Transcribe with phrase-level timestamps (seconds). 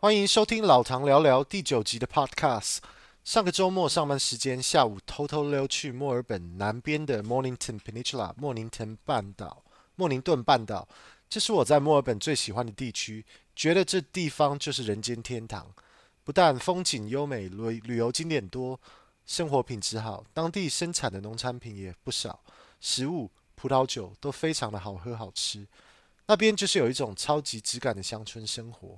[0.00, 2.78] 欢迎收听老唐聊聊第九集的 Podcast。
[3.24, 9.64] 上个周末上班时间，下午偷偷溜去墨尔本南边的 Mornington Peninsula 莫宁顿半岛。
[9.96, 10.86] 莫宁顿半岛，
[11.28, 13.26] 这是我在墨尔本最喜欢的地区，
[13.56, 15.66] 觉得这地方就是人间天堂。
[16.22, 18.78] 不但风景优美，旅旅游景点多，
[19.26, 22.38] 生活品质好，当地生产的农产品也不少，
[22.80, 25.66] 食物、葡萄酒都非常的好喝好吃。
[26.28, 28.96] 那边就是有一种超级质感的乡村生活。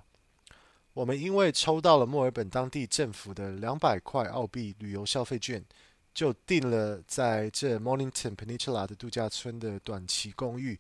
[0.93, 5.65] 我们因为抽到了墨尔本当地政府的两百块澳币旅游消费券，
[6.13, 10.79] 就订了在这 Mornington Peninsula 的度假村的短期公寓。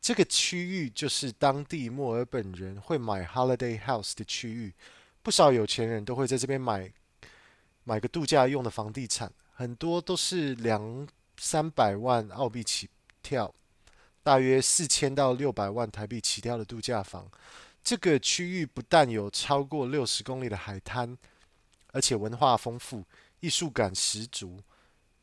[0.00, 4.72] 这个区域就是当地墨尔本人会买 Holiday House 的区域，
[5.22, 6.90] 不少有钱人都会在这边买
[7.84, 12.88] 买个度假用的房地产，很多都是两三百万澳币起
[13.20, 13.52] 跳，
[14.22, 17.28] 大约四千到六百万台币起跳的度假房。
[17.82, 21.16] 这个区域不但有超过六十公里的海滩，
[21.92, 23.04] 而且文化丰富，
[23.40, 24.60] 艺术感十足，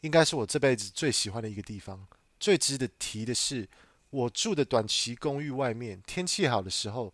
[0.01, 2.07] 应该是我这辈子最喜欢的一个地方。
[2.39, 3.67] 最值得提的是，
[4.09, 7.13] 我住的短期公寓外面，天气好的时候，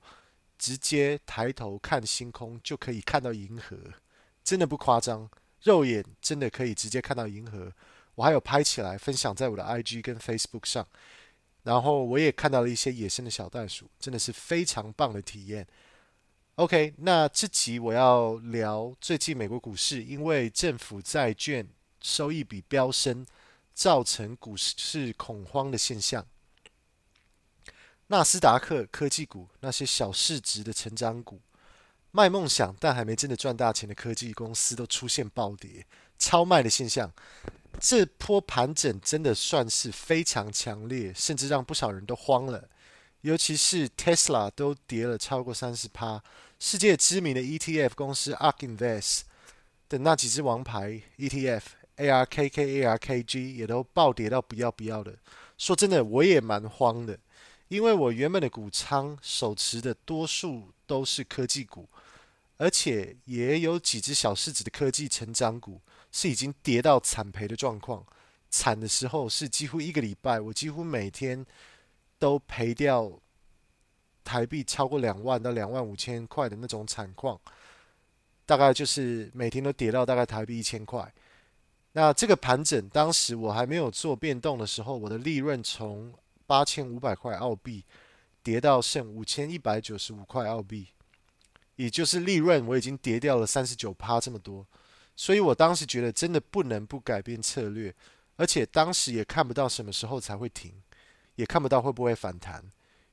[0.57, 3.77] 直接抬头看星空就可以看到银河，
[4.43, 5.29] 真的不夸张，
[5.61, 7.71] 肉眼真的可以直接看到银河。
[8.15, 10.87] 我还有拍起来分享在我的 IG 跟 Facebook 上。
[11.63, 15.65] 然后我也看到了一些野生的小袋鼠，真的是非常棒的体验。
[16.55, 21.67] OK，那这集我要聊最近美国股市，因为政府债券
[22.01, 23.25] 收益比飙升，
[23.73, 26.25] 造成股市恐慌的现象。
[28.07, 31.39] 纳斯达克科技股那些小市值的成长股，
[32.11, 35.87] 卖梦想但还没真的赚大钱的科技公司都出现暴跌、
[36.19, 37.11] 超卖的现象。
[37.79, 42.69] 这波盘整真的算是非常强烈，甚至让不少人都慌了。
[43.21, 46.21] 尤其是 Tesla 都跌了超过三十趴，
[46.59, 49.21] 世界知名的 ETF 公司 ARK Invest
[49.87, 55.17] 的那几只王牌 ETF，ARKK、ARKG 也都暴跌到不要不要的。
[55.57, 57.17] 说真的，我也蛮慌的，
[57.69, 61.87] 因为我原本的股仓手持的多数都是科技股，
[62.57, 65.79] 而且也有几只小市值的科技成长股。
[66.13, 68.05] 是已经跌到惨赔的状况，
[68.49, 71.45] 惨的时候是几乎一个礼拜，我几乎每天
[72.19, 73.11] 都赔掉
[74.23, 77.37] 台币超过两万到两万五千块的那种惨况，
[78.45, 81.11] 大概就是每天都跌到大概台币一千块。
[81.93, 86.13] 那这个盘整，当时我还没有做变动的时候，我的利润从
[86.45, 87.83] 八千五百块澳币
[88.43, 90.89] 跌到剩五千一百九十五块澳币，
[91.75, 94.65] 也就是利润我已经跌掉了三十九趴这么多。
[95.15, 97.93] 所以我当时觉得真的不能不改变策略，
[98.35, 100.73] 而且当时也看不到什么时候才会停，
[101.35, 102.63] 也看不到会不会反弹。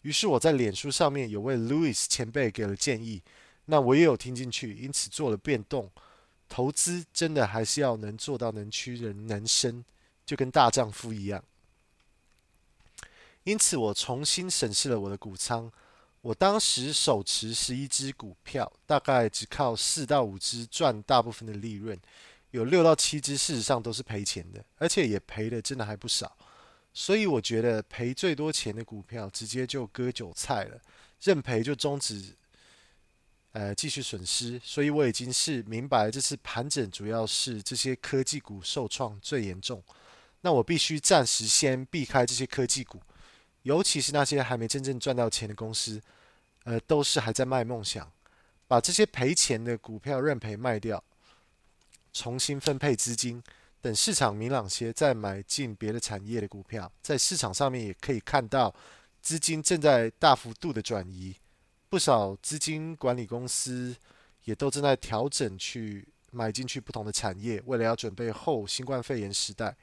[0.03, 3.23] 于是我在脸书上面有位 Louis 前辈给了建议，
[3.67, 5.91] 那我也有听进去，因此做了变动。
[6.49, 9.85] 投资真的还是要能做到能屈人能伸，
[10.25, 11.45] 就跟大丈夫一样。
[13.45, 15.71] 因此我重新审视了我的股仓。
[16.23, 21.99] 我当时手持十一只股票，大概只靠四到五只赚大部分的利润，
[22.51, 26.37] 有六到七只事实上都是赔钱的，而且也赔的真的还不少。
[26.93, 30.79] 所以我觉得赔最多钱的股票直接就割韭菜了，
[31.23, 32.37] 认赔就终止，
[33.53, 34.61] 呃，继续损失。
[34.63, 39.83] 所以我已经是明白这次盘整主要是这些科技股受创最严重，
[40.43, 43.01] 那我必须暂时先避开这些科技股。
[43.63, 46.01] 尤其是那些还没真正赚到钱的公司，
[46.65, 48.11] 呃，都是还在卖梦想，
[48.67, 51.03] 把这些赔钱的股票认赔卖掉，
[52.13, 53.43] 重新分配资金，
[53.83, 56.91] 等市场明朗些再买进别的产业的股票。
[57.03, 58.75] 在市场上面也可以看到，
[59.21, 61.37] 资金正在大幅度的转移，
[61.91, 63.95] 不少资金管理公司
[64.45, 69.77] 也都正在调整去买进去不同的产业，为了要准备后新冠肺炎时代。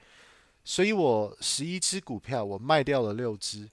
[0.69, 3.69] 所以我十一只股票，我卖掉了六只，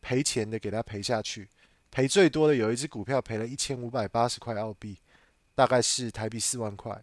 [0.00, 1.48] 赔钱的给它赔下去，
[1.88, 4.98] 赔最多的有一只股票赔了一千五百八十块澳币，
[5.54, 7.00] 大概是台币四万块。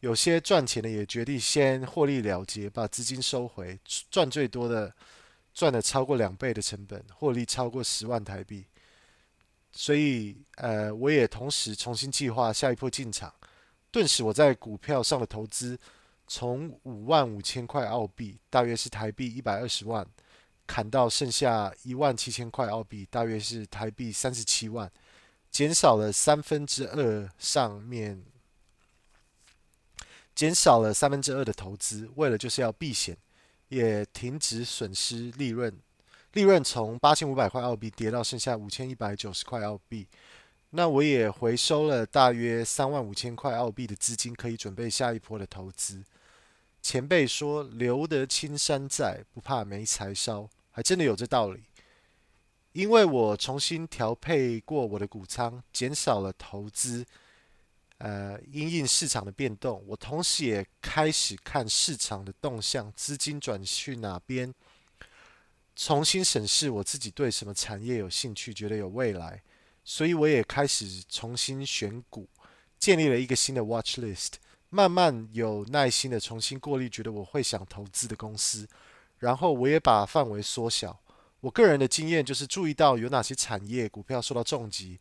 [0.00, 3.78] 有些赚钱的也决定先获利了结，把资金收回。
[4.10, 4.92] 赚最多的
[5.54, 8.66] 赚了超过两倍的成本，获利超过十万台币。
[9.70, 13.32] 所以呃，我也同时重新计划下一波进场，
[13.92, 15.78] 顿时我在股票上的投资。
[16.26, 20.06] 从五万五千块澳币，大约是台币一百二十万，
[20.66, 24.90] 砍到剩下一万七千块澳币，大约是台币三十七万，
[25.50, 27.30] 减少了三分之二。
[27.38, 28.22] 上面
[30.34, 33.16] 减少了三分之二的投资，为了就是要避险，
[33.68, 35.72] 也停止损失利润。
[36.32, 40.06] 利润从八千五百块澳币跌到剩下五千一百九十块澳币。
[40.70, 46.02] 那我也回收了大约三万五千块澳币的资金，可以准备下一波的投资。
[46.82, 51.64] 前辈说：“留得青山在，不怕没柴烧。”还真的有这道理。
[52.72, 57.06] 因为我重新调配过我的股仓，减少了投资，
[57.96, 64.54] 呃，因应市场的变动，我同时也开始看市场的动向，资金转去哪边，
[65.74, 69.42] 重新审视我自己对什么产业有兴趣，觉得有未来，
[69.88, 72.28] 所以我也开始重新选股，
[72.76, 74.32] 建立了一个新的 watch list。
[74.68, 78.68] 慢慢有耐心的重新过滤，觉得我会想投资的公司，
[79.20, 81.00] 然后我也把范围缩小。
[81.40, 84.98] 我个人的经验就是注意到有哪些产业股票受到重击，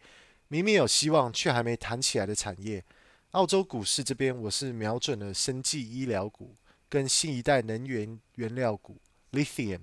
[0.50, 2.86] 明明有希望却还没弹起来的产业。
[3.32, 6.56] 澳洲股市这边我是瞄准了生技医疗股
[6.88, 8.98] 跟新一代能源原料股
[9.32, 9.82] （Lithium），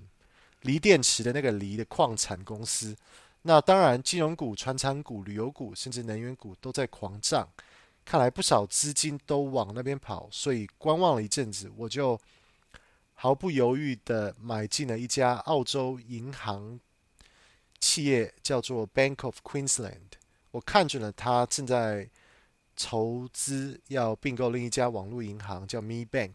[0.60, 2.96] 锂电池的那个锂的矿产公司。
[3.42, 7.48] 那当然，金融股、传产股、旅游股甚至能源股都在狂涨。
[8.04, 12.18] 看来不少资金都往那边跑，所以观望了一阵子，我就
[13.14, 16.80] 毫不犹豫地买进了一家澳洲银行
[17.78, 20.18] 企业，叫做 Bank of Queensland。
[20.50, 22.10] 我看准了它正在
[22.76, 26.34] 筹资要并购另一家网络银行，叫 Me Bank，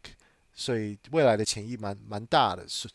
[0.53, 2.65] 所以未来的潜力蛮蛮大的。
[2.69, 2.87] 是，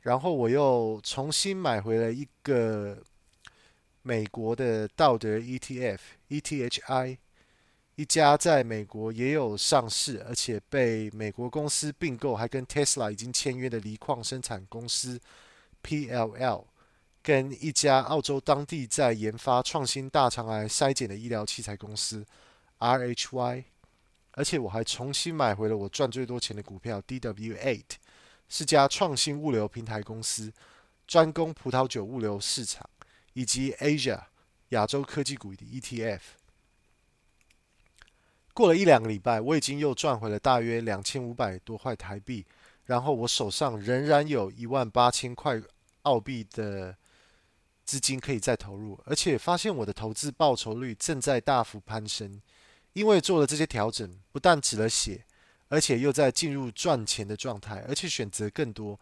[0.00, 3.02] 然后我又重新买回了一个
[4.06, 7.18] 美国的道德 ETF，ETHI。
[7.96, 15.18] 一家在美国也有上市，而且被美国公司并购，还跟 Tesla 已经签约的锂矿生产公司
[15.82, 16.66] PLL，
[17.20, 22.24] 跟一家澳洲当地在研发创新大肠癌筛检的医疗器材公司
[22.78, 23.64] RHY，
[24.30, 27.82] 而且我还重新买回了我赚最多钱的股票 DW8，
[28.48, 30.52] 是家创新物流平台公司，
[31.08, 32.88] 专攻葡萄酒物流市场，
[33.36, 34.18] 以及 Asia
[34.70, 36.20] 亚洲科技股的 ETF。
[38.54, 42.46] 过了一两个礼拜，我已经又赚回了大约两千五百多块台币，
[42.86, 45.60] 然后我手上仍然有一万八千块
[46.04, 46.96] 澳币的
[47.84, 52.40] 资金可以再投入，而且发现我的投资报酬率正在大幅攀升，
[52.94, 55.26] 因为做了这些调整，不但止了血，
[55.68, 58.98] 而且又在进入赚钱的状态，而且选择更多，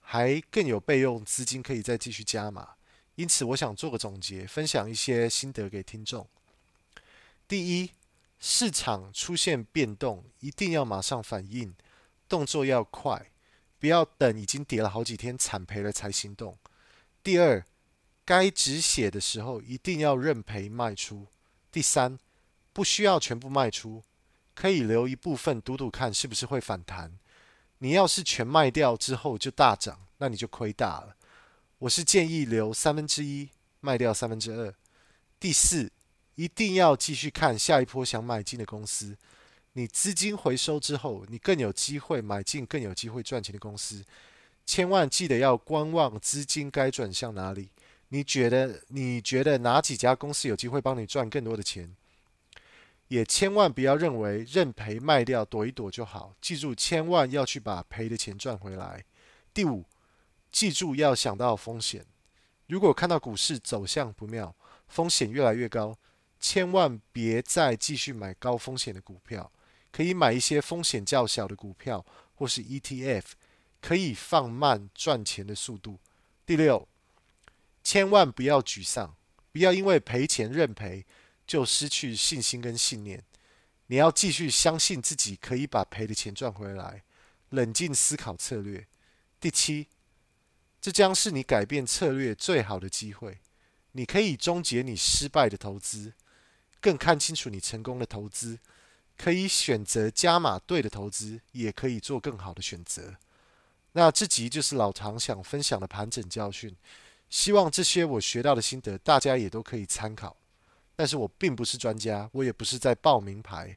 [0.00, 2.74] 还更有备用资金可以再继续加码。
[3.18, 6.26] 因此，我想做个总结，分享一些心得给听众。
[7.48, 7.90] 第一。
[8.40, 11.74] 市场出现变动，一定要马上反应，
[12.28, 13.32] 动作要快，
[13.80, 16.56] 不要等已经跌了好几天惨赔了才行动。
[17.20, 17.66] 第二，
[18.24, 21.26] 该止血的时候一定要认赔卖出。
[21.72, 22.16] 第三，
[22.72, 24.04] 不需要全部卖出，
[24.54, 27.18] 可以留一部分赌赌看是不是会反弹。
[27.78, 31.16] 你要是全卖掉之后就大涨，那你就亏大了。
[31.80, 33.48] 我是建议留三分之一，
[33.80, 34.74] 卖掉三分之二。
[35.38, 35.90] 第四。
[36.34, 39.16] 一定要继续看下一波想买进的公司。
[39.72, 44.04] 你资金回收之后，你更有机会买进更有机会赚钱的公司。
[44.64, 47.70] 千万记得要观望资金该转向哪里。
[48.10, 51.92] 你觉得你觉得哪几家公司有机会帮你赚更多的钱？
[53.08, 56.36] 也千万不要认为认赔卖掉躲一躲就好。
[56.40, 59.04] 记住，千万要去把赔的钱赚回来。
[59.52, 59.84] 第五，
[60.50, 62.04] 记住要想到风险。
[62.66, 64.54] 如果看到股市走向不妙，
[64.86, 65.96] 风险越来越高。
[66.40, 69.50] 千万别再继续买高风险的股票，
[69.90, 72.06] 可以买一些风险较小的股票，
[72.36, 73.24] 或是 ETF，
[73.80, 75.98] 可以放慢赚钱的速度。
[76.46, 76.86] 第六，
[77.82, 79.16] 千万不要沮丧，
[79.50, 81.04] 不要因为赔钱认赔
[81.44, 83.24] 就失去信心跟信念。
[83.88, 87.02] 你要继续相信自己可以把赔的钱赚回来，
[87.48, 88.86] 冷静思考策略。
[89.40, 89.88] 第七，
[90.80, 93.38] 这将是你改变策略最好的机会，
[93.92, 96.12] 你可以终结你失败的投资。
[96.80, 98.60] 更看清楚你成功的投资，
[99.16, 103.16] 可以选择加码对的投资，也可以做更好的选择。
[103.92, 106.76] 那这集就是老唐想分享的盘整教训，
[107.28, 110.36] 希望这些我学到的心得大家也都可以参考。
[110.94, 113.76] 但是我并不是专家，我也不是在报名牌，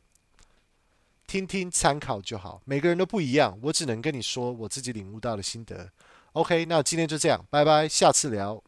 [1.25, 2.61] 听听参考就好。
[2.65, 5.91] 每个人都不一样，我只能跟你说我自己领悟到的心得。
[6.33, 8.63] OK，那今天就这样，拜拜，下次聊。